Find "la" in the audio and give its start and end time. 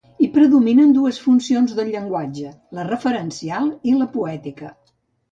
2.77-2.85, 3.99-4.09